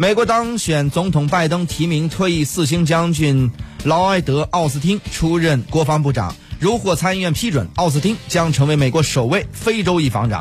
[0.00, 3.50] 美国当选总统拜登提名退役四星将军
[3.84, 10.38] 劳埃德奥斯汀出任国防部长，如获参议院批准，奥斯汀将成为美国首位非洲裔防长。